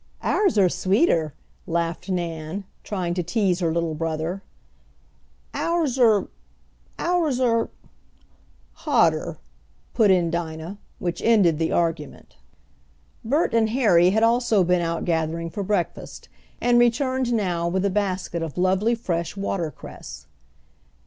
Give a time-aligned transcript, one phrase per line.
[0.23, 1.35] "Ours are sweeter,"
[1.67, 4.41] laughed Nan, trying to tease her little brother.
[5.53, 6.27] "Ours are
[6.97, 7.69] ours are"
[8.87, 9.37] "Hotter,"
[9.93, 12.37] put in Dinah, which ended the argument.
[13.23, 16.29] Bert and Harry had also been out gathering for breakfast,
[16.59, 20.25] and returned now with a basket of lovely fresh water cress.